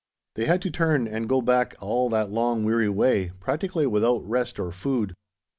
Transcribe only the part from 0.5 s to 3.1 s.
to turn and go back all that long weary